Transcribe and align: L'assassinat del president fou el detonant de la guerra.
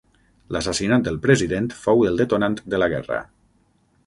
L'assassinat 0.55 1.03
del 1.09 1.19
president 1.27 1.69
fou 1.83 2.03
el 2.13 2.19
detonant 2.23 2.57
de 2.75 2.81
la 2.85 2.89
guerra. 2.97 3.21